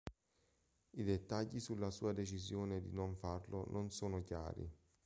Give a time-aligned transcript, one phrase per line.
[0.95, 4.67] I dettagli sulla sua decisione di non farlo non sono chiari.